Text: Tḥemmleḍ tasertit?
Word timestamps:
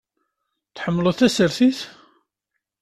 Tḥemmleḍ 0.75 1.15
tasertit? 1.15 1.79